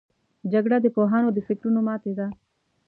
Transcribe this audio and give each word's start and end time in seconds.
جګړه 0.53 0.77
د 0.81 0.87
پوهانو 0.95 1.29
د 1.33 1.37
فکرونو 1.47 1.79
ماتې 1.87 2.11
ده 2.19 2.27